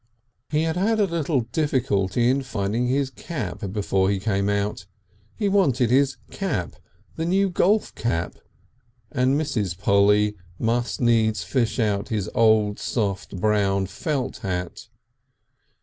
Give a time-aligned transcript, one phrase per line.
[0.49, 4.87] He had had a little difficulty in finding his cap before he came out.
[5.35, 6.75] He wanted his cap
[7.17, 8.37] the new golf cap
[9.11, 9.77] and Mrs.
[9.77, 14.87] Polly must needs fish out his old soft brown felt hat.